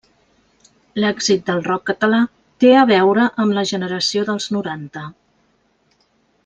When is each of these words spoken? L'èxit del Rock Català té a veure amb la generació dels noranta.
L'èxit 1.03 1.43
del 1.49 1.61
Rock 1.67 1.85
Català 1.91 2.21
té 2.65 2.73
a 2.79 2.87
veure 2.93 3.29
amb 3.45 3.57
la 3.59 3.67
generació 3.75 4.27
dels 4.31 4.49
noranta. 4.57 5.09